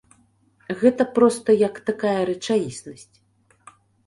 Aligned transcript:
Гэта 0.79 1.03
проста 1.17 1.55
як 1.67 1.75
такая 1.91 2.15
рэчаіснасць. 2.31 3.15